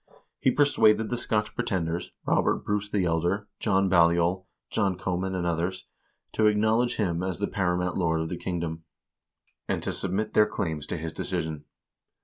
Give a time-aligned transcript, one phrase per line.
[0.39, 5.45] He per suaded the Scotch pretenders, Robert Bruce the Elder, John Balliol, John Comyn, and
[5.45, 5.85] others,
[6.31, 8.83] to acknowledge him as the paramount lord of the kingdom,
[9.67, 11.65] and to submit their claims to his decision.